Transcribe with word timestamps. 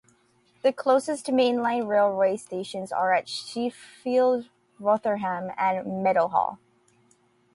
The 0.63 0.73
closest 0.73 1.27
mainline 1.27 1.85
railway 1.87 2.35
stations 2.37 2.91
are 2.91 3.13
at 3.13 3.29
Sheffield, 3.29 4.49
Rotherham, 4.79 5.51
and 5.59 5.85
Meadowhall. 6.03 6.57